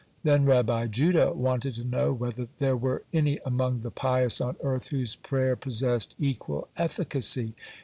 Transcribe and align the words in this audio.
Then 0.23 0.45
Rabbi 0.45 0.87
Judah 0.87 1.31
wanted 1.31 1.75
to 1.75 1.83
know 1.83 2.11
whether 2.11 2.47
there 2.57 2.75
were 2.75 3.03
any 3.13 3.39
among 3.45 3.81
the 3.81 3.91
pious 3.91 4.41
on 4.41 4.55
earth 4.63 4.87
whose 4.87 5.15
prayer 5.15 5.55
possessed 5.55 6.15
equal 6.17 6.69
efficacy. 6.75 7.53